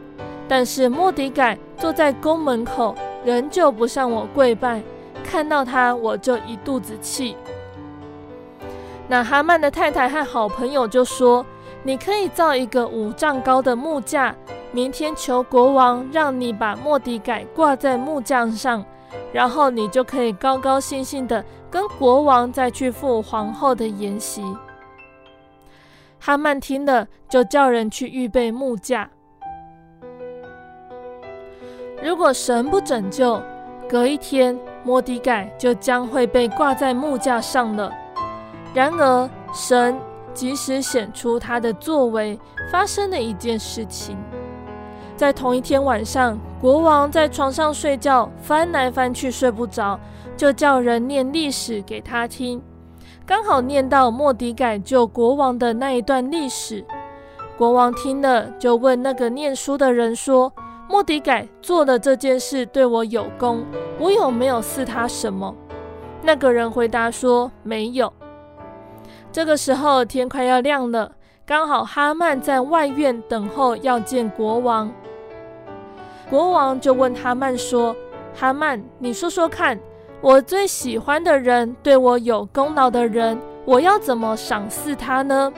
[0.46, 4.82] 但是莫迪改坐在宫门口，仍旧不向我跪拜，
[5.24, 7.36] 看到他我就一肚子气。”
[9.08, 11.44] 那哈曼的太太和好朋友就说
[11.84, 14.34] ：“你可以造一个五丈高的木架，
[14.72, 18.84] 明天求国王让你把莫迪改挂在木架上。”
[19.32, 24.42] 然后你就可以高高兴兴的跟国王再去赴皇后的筵席。
[26.20, 29.10] 哈曼听了，就叫人去预备木架。
[32.02, 33.42] 如果神不拯救，
[33.88, 37.92] 隔一天莫迪改就将会被挂在木架上了。
[38.72, 39.96] 然而神
[40.34, 42.38] 及时显出他的作为，
[42.70, 44.18] 发生了一件事情。
[45.16, 49.98] 在同一天晚上，国王在床上睡觉，翻来翻去睡不着，
[50.36, 52.60] 就叫人念历史给他听。
[53.24, 56.84] 刚好念到莫迪改救国王的那一段历史，
[57.56, 60.52] 国王听了就问那个念书的人说
[60.90, 63.64] ：“莫迪改做的这件事对我有功，
[64.00, 65.54] 我有没有赐他什么？”
[66.22, 68.12] 那个人回答说：“没有。”
[69.34, 71.10] 这个时候天快要亮了，
[71.44, 74.88] 刚好哈曼在外院等候要见国王。
[76.30, 77.96] 国王就问哈曼说
[78.32, 79.76] ：“哈曼，你说说看，
[80.20, 85.52] 我最喜欢的人，对我有功劳的人，我要怎么赏赐他呢？”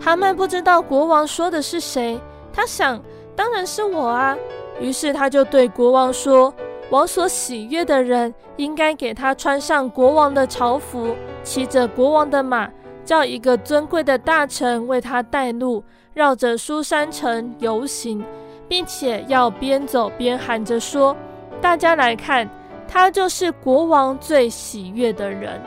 [0.00, 2.20] 哈曼不知道国王说的是谁，
[2.52, 3.02] 他想，
[3.34, 4.36] 当然是我啊。
[4.78, 6.54] 于是他就对国王说
[6.90, 12.68] ：“王所喜悦的人，应该给他穿上国王的朝服，骑着国王的马，
[13.04, 15.82] 叫一个尊贵的大臣为他带路，
[16.12, 18.24] 绕着书珊城游行。”
[18.70, 21.16] 并且要边走边喊着说
[21.60, 22.48] ：“大家来看，
[22.86, 25.60] 他就是国王最喜悦的人。”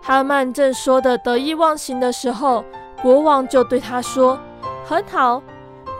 [0.00, 2.64] 哈曼正说的得意忘形的时候，
[3.02, 4.38] 国王就对他说
[4.86, 5.42] ：“很好，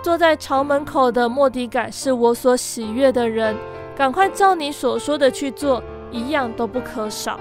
[0.03, 3.57] 坐在朝门口的莫迪改是我所喜悦的人，
[3.97, 7.39] 赶快照你所说的去做，一样都不可少。”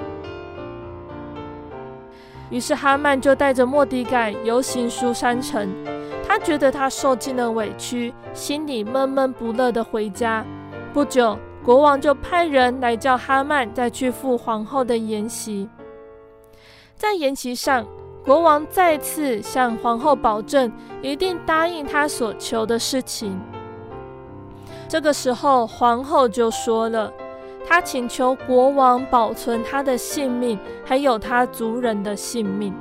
[2.51, 5.70] 于是哈曼就带着莫迪改游行书珊城。
[6.28, 10.45] 他觉得他受尽了委屈，心里闷闷不乐的回家。
[10.93, 15.68] 不久，国王就派人来叫哈曼再去赴皇后的筵席。
[16.95, 17.86] 在筵席上，
[18.24, 23.39] 国王再次向皇后保证，一定答应他所求的事情。
[24.88, 27.11] 这个时候，皇后就说了，
[27.67, 32.74] 她请求国王保存她的性命，还有她族人的性命。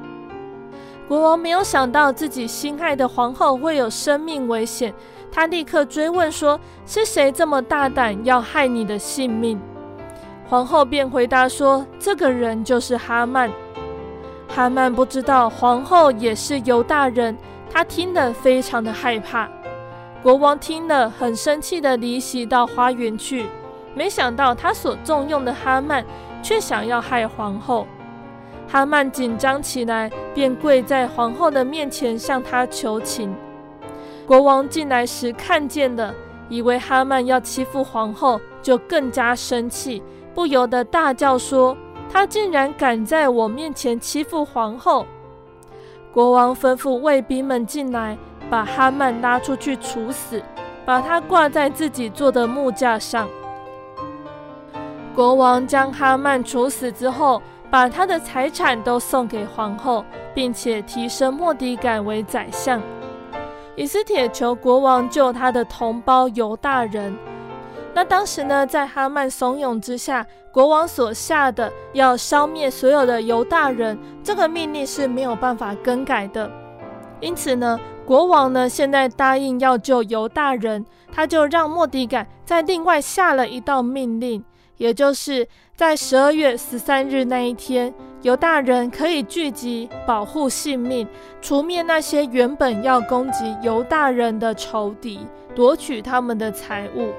[1.08, 4.94] 国王没有想到自己心爱的皇后会有生命危险，
[5.32, 9.60] 他立刻追问说：“是谁这么大胆要害你的性命？”
[10.48, 13.50] 皇后便回答说：“这个人就是哈曼。”
[14.52, 17.36] 哈曼不知道皇后也是犹大人，
[17.72, 19.48] 他听得非常的害怕。
[20.22, 23.46] 国王听了很生气的离席到花园去，
[23.94, 26.04] 没想到他所重用的哈曼
[26.42, 27.86] 却想要害皇后。
[28.68, 33.34] 哈曼紧张起来，便跪在皇后的面前向她求情。
[34.26, 36.14] 国王进来时看见了，
[36.48, 40.02] 以为哈曼要欺负皇后，就更加生气，
[40.34, 41.76] 不由得大叫说
[42.12, 45.06] ：“他竟然敢在我面前欺负皇后！”
[46.12, 48.18] 国王吩咐卫兵们进来，
[48.50, 50.42] 把哈曼拉出去处死，
[50.84, 53.28] 把他挂在自己做的木架上。
[55.14, 57.40] 国王将哈曼处死之后，
[57.70, 60.04] 把他的财产都送给皇后，
[60.34, 62.80] 并且提升莫迪改为宰相。
[63.76, 67.16] 以斯帖求国王救他的同胞犹大人。
[67.92, 76.50] 那当时呢，在哈曼怂恿之下，国王所下的要消灭所有的犹大人，这个命令是没有办法更改的。
[77.20, 84.42] 因此呢，国王呢现在答应要救犹大人，他就让莫迪改再另外下了一道命令。
[84.76, 91.06] 也就是在十二月十三日那一天，犹大人可以聚集，保护性命，
[91.42, 95.20] 除灭那些原本要攻击犹大人的仇敌，
[95.54, 97.10] 夺取他们的财物。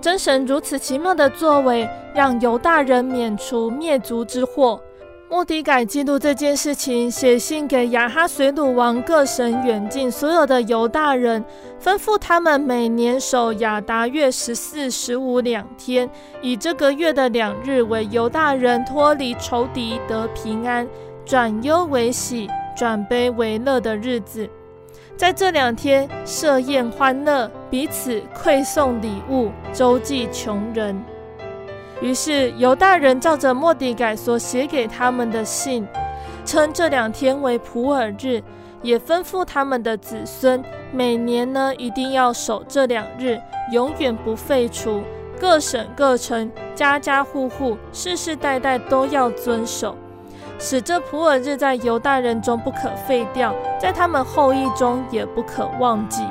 [0.00, 4.80] 真神如此奇妙的作为，让犹大人免除灭族之祸。
[5.28, 11.44] 莫迪改记录这件事情，写信给亚哈随鲁王各省远近所有的犹大人，
[11.80, 16.10] 吩咐他们每年守亚达月十四、十五两天，
[16.42, 20.84] 以这个月的两日为犹大人脱离仇敌得平安、
[21.24, 24.50] 转忧为喜、转悲为乐的日子。
[25.20, 30.98] 在这两天设宴欢乐，彼此馈送礼物，周济穷人。
[32.00, 35.86] 于是犹大人照着末底改所写给他们的信，
[36.46, 38.42] 称这两天为普珥日，
[38.80, 43.38] 也吩咐他们的子孙每年呢一定要守这两日，
[43.72, 45.02] 永远不废除。
[45.38, 49.94] 各省各城家家户户世世代代都要遵守，
[50.62, 56.22] 使这普尔日在犹大人中不可废掉，在他们后裔中也不可忘记。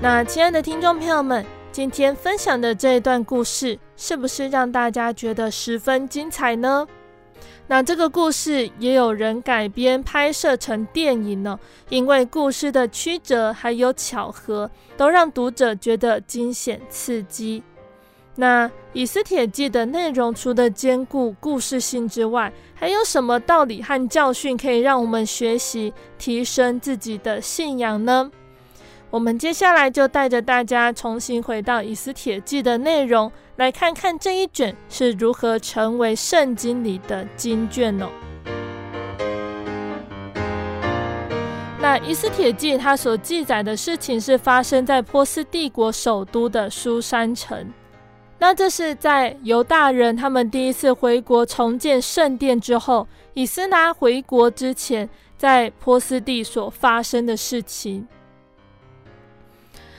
[0.00, 1.44] 那亲爱的听众朋友们，
[1.74, 6.86] 今天分享的这一段故事，是不是让大家觉得十分精彩呢？
[7.66, 11.58] 那这个故事也有人改编拍摄成电影呢，
[11.88, 17.60] 因为故事的曲折还有巧合，都让读者觉得惊险刺激。
[18.36, 28.30] 那《以斯帖记》的内容除了兼顾故事性之外，还有什么道理和教训可以让我们学习、提升自己的信仰呢？
[29.14, 38.08] 我们接下来就带着大家重新回到《以斯帖记》的内容，来看看这一卷是如何成为圣经里的经卷哦。
[41.78, 47.72] 那《以斯帖记》它所记载的事情是发生在波斯帝国首都的苏珊城。
[48.40, 55.08] 那这是在犹大人他们第一次回国重建圣殿之后，以斯拉回国之前，
[55.38, 58.08] 在波斯地所发生的事情。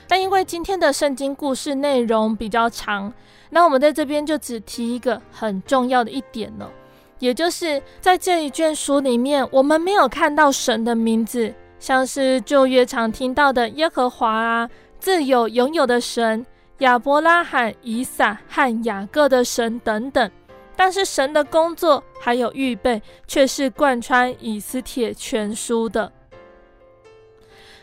[0.08, 3.12] 但因为今天的圣经故事内容比较长，
[3.50, 6.70] 那我们在这边就只提一个很重要的一点了，
[7.18, 16.44] 也就是在这一卷书里面，我们没有看到神的名字，像是旧约常听到的耶和华啊，自有拥有的神。
[16.80, 20.30] 亚伯拉罕、以撒和雅各的神等等，
[20.76, 26.12] 但是神的工作还有预备，却是贯穿以斯帖全书的。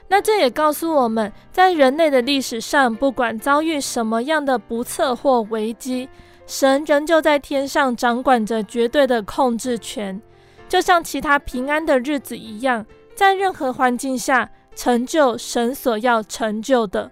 [0.08, 6.08] 那这也告诉我们，在人类的历史上，不管遭遇什么样的不测或危机，
[6.46, 10.22] 神仍旧在天上掌管着绝对的控制权，
[10.70, 12.86] 就像其他平安的日子一样，
[13.16, 17.10] 在任何环境下成就神所要成就的。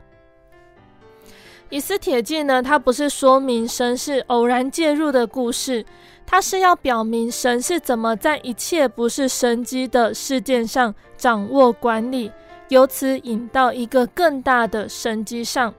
[1.69, 5.85] 以斯帖记呢，它不是说明神是偶然介入的故事，
[6.25, 12.29] 它是要表明神是怎么在一切不是神迹的事件上掌握管理，
[12.71, 15.73] 由此引到一个更大的神迹上。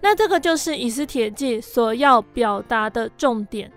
[0.00, 3.70] 那这个就是以斯帖记所要表达的重点。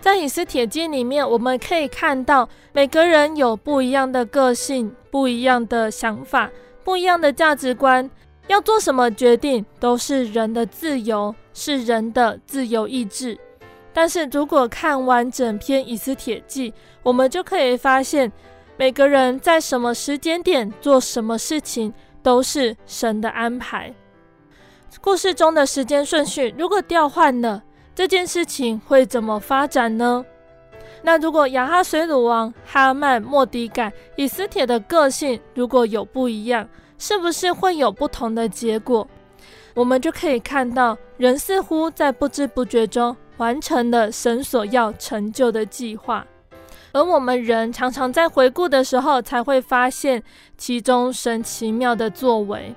[0.00, 6.48] 在以斯帖记里面，我们可以看到每个人有不一样的个性、不一样的想法、
[6.84, 8.08] 不一样的价值观。
[8.46, 13.36] 要做什么决定都是人的自由，是人的自由意志。
[13.92, 18.30] 但是如果看完整篇以斯帖记，我们就可以发现，
[18.78, 23.92] 每个人在什么时间点做什么事情，都是神的安排。
[25.00, 27.60] 故事中的时间顺序如果调换了，
[27.92, 30.24] 这件事情会怎么发展呢？
[31.02, 36.68] 那如果亚哈随鲁王、哈曼、莫迪改、以斯帖的个性如果有不一样，
[36.98, 39.08] 是不是会有不同的结果？
[39.74, 46.24] 我们就可以看到，人似乎在不知不觉中完成了神所要成就的计划，
[46.92, 50.22] 而我们人常常在回顾的时候，才会发现
[50.56, 52.74] 其中神奇妙的作为。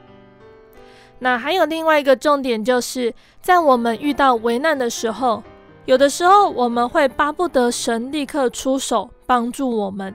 [1.19, 5.43] 那还有另外一个重点，就是在我们遇到危难的时候，
[5.85, 10.13] 有的时候我们会巴不得神立刻出手帮助我们，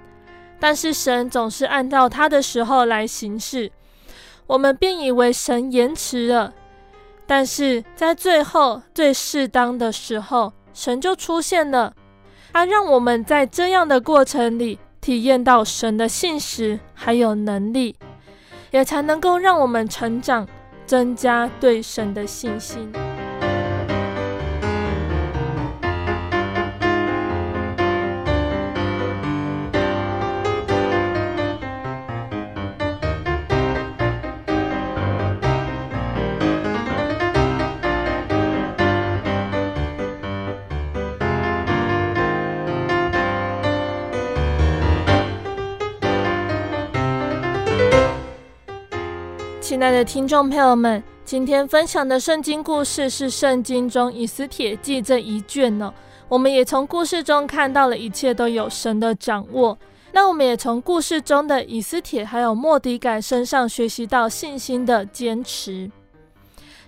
[0.59, 3.71] 但是神总是按照他的时候来行事。
[4.47, 6.53] 我们便以为神延迟了，
[7.27, 11.93] 但是在最后最适当的时候，神就出现了。
[12.57, 17.95] 他让我们在这样的过程里体验到神的信实还有能力，
[18.71, 20.49] 也才能够让我们成长，
[20.87, 22.91] 增加对神的信心。
[49.77, 55.93] 亲爱的听众朋友们，今天分享的圣经故事是圣经中以斯帖记这一卷呢。
[56.29, 59.77] 我们也从故事中看到了一切都有神的掌握。
[60.13, 65.91] 那我们也从故事中的以斯帖还有莫迪改身上学习到信心的坚持。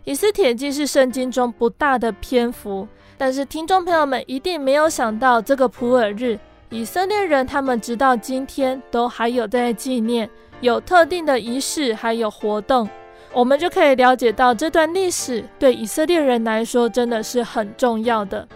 [0.04, 6.38] 以斯帖记是圣经中不大的篇幅，但是听众朋友们一定没有想到，这个普珥日，
[6.70, 10.28] 以色列人他们直到今天都还有在纪念。
[10.60, 12.88] 有特定的仪式，还有活动，
[13.32, 18.48] 我们就可以了解到这段历史对以色列人来说真的是很重要的。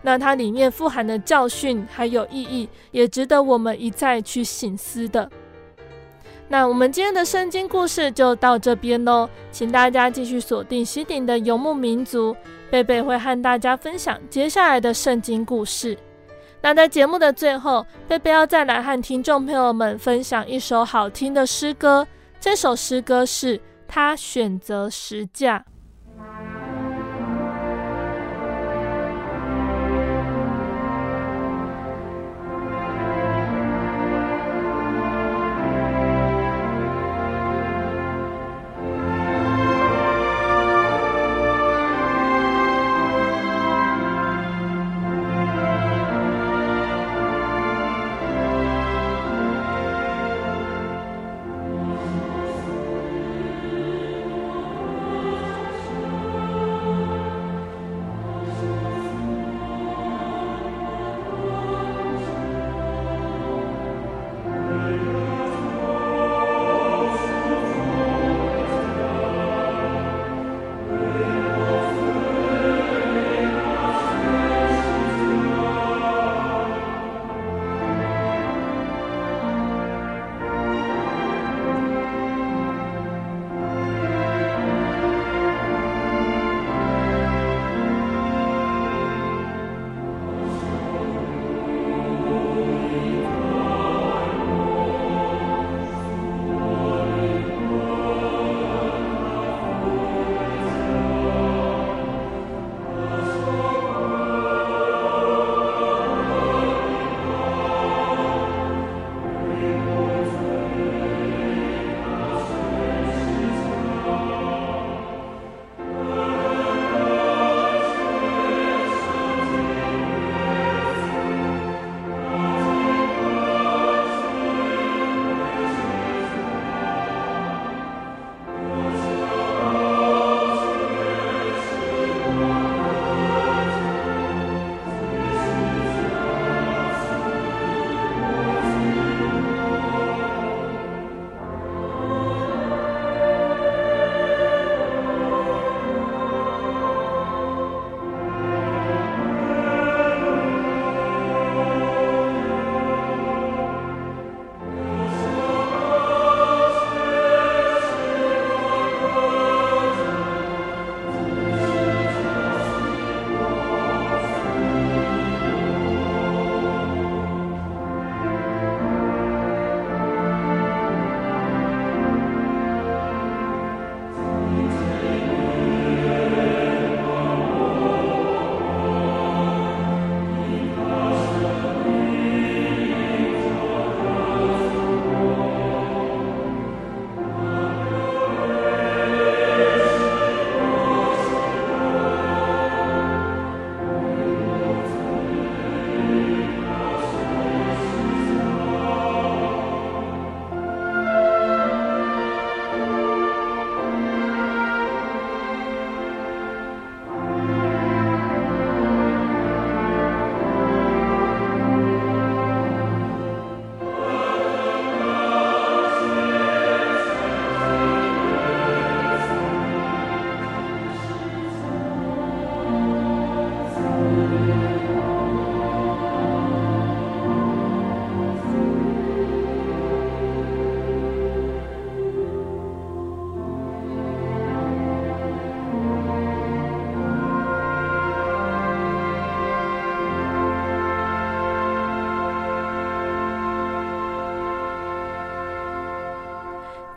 [0.00, 5.30] 那它里面富含的教训还有意义，也值得我们一再去省思的。
[6.48, 12.34] 那我们今天的圣经故事就到这边喽，请大家继续锁定西鼎的游牧民族，
[12.70, 15.98] 贝贝会和大家分享接下来的圣经故事。
[16.62, 22.06] 那在节目的最后，贝贝要再来和听众朋友们分享一首好听的诗歌。
[22.38, 23.56] 这首诗歌是
[23.88, 25.58] 《他选择十架》。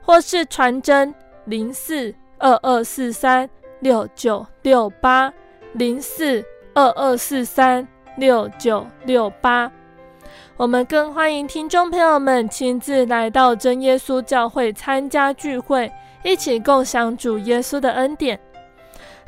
[0.00, 1.14] 或是传真
[1.44, 3.48] 零四二二四三
[3.80, 5.32] 六九六八
[5.72, 7.86] 零四二二四三
[8.16, 9.70] 六九六八，
[10.56, 15.90] 我们更欢迎听众朋友们亲自来到真耶稣教会参加聚会，
[16.24, 18.38] 一起共享主耶稣的恩典。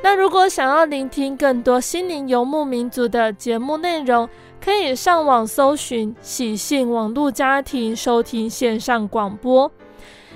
[0.02, 4.28] 那如果想要聆听更多心灵游牧民族的节目内容，
[4.64, 9.70] 可以上网搜寻喜信网络家庭收听线上广播。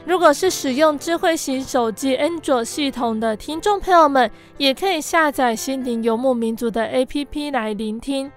[0.06, 8.30] 如果是使用智慧型手机安卓系统的听众朋友们，也可以下载心灵游牧民族的 APP 来聆听。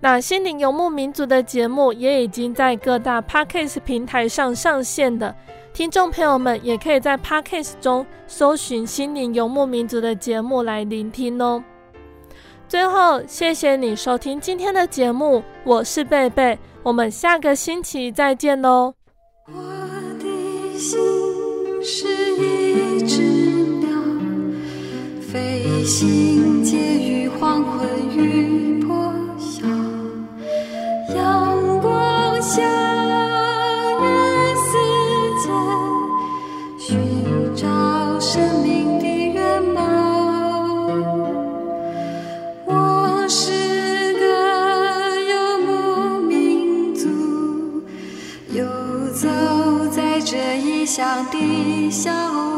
[0.00, 5.34] 那心灵游牧民族的节目也已经在各大 Podcast 平台上上线的，
[5.72, 11.64] 听众朋友们也可以在 Podcast 中搜寻心灵游牧民族的节目来聆听哦。
[12.68, 18.92] 最后，谢谢你收听今天的节目，我是贝贝，我们下个星期再见喽。
[20.78, 20.96] 心
[21.82, 22.06] 是
[22.36, 23.20] 一只
[23.80, 23.88] 鸟，
[25.20, 29.66] 飞行介于黄昏与破晓，
[31.16, 32.62] 阳光下，
[51.18, 52.57] 异乡的小，